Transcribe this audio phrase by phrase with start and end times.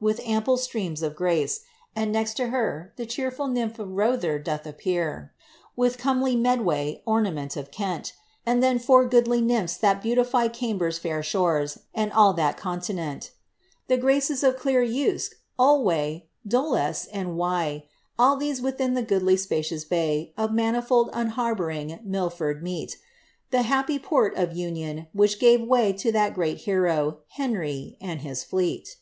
[0.00, 1.60] 333 With ample streams of grace;
[1.94, 5.32] and next to her The cheerful nymph of Rother' doth appear,
[5.76, 8.12] "With comeljr Medway, ornament of Kent;
[8.44, 13.30] And then four goodly nymphi which beautify Cbmben' Air shores, and all that continent;
[13.86, 17.84] The graces of clear Uske, Olwy, Duleste, and Wfe.
[18.18, 22.96] All these within the goodly spaoions bay Of manifold unharbooring Milford meet.
[23.52, 28.42] The happy port of union, which gave way To that great hero, Henry,' and his
[28.42, 28.96] fleet.'